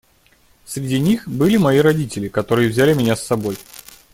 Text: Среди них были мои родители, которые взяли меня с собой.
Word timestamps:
Среди 0.65 0.99
них 0.99 1.27
были 1.27 1.57
мои 1.57 1.77
родители, 1.77 2.27
которые 2.27 2.69
взяли 2.69 2.95
меня 2.95 3.15
с 3.15 3.23
собой. 3.23 3.55